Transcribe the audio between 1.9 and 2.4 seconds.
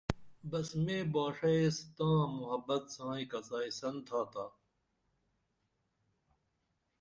تاں